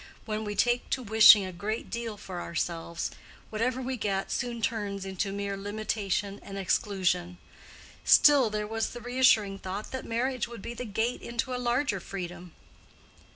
When 0.25 0.43
we 0.43 0.55
take 0.55 0.89
to 0.89 1.03
wishing 1.03 1.45
a 1.45 1.51
great 1.53 1.91
deal 1.91 2.17
for 2.17 2.41
ourselves, 2.41 3.11
whatever 3.51 3.83
we 3.83 3.97
get 3.97 4.31
soon 4.31 4.59
turns 4.59 5.05
into 5.05 5.31
mere 5.31 5.55
limitation 5.55 6.39
and 6.41 6.57
exclusion. 6.57 7.37
Still 8.03 8.49
there 8.49 8.65
was 8.65 8.93
the 8.93 8.99
reassuring 9.01 9.59
thought 9.59 9.91
that 9.91 10.03
marriage 10.03 10.47
would 10.47 10.63
be 10.63 10.73
the 10.73 10.85
gate 10.85 11.21
into 11.21 11.53
a 11.53 11.61
larger 11.61 11.99
freedom. 11.99 12.53